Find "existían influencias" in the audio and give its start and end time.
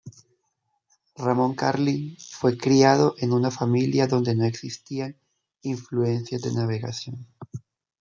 4.45-6.41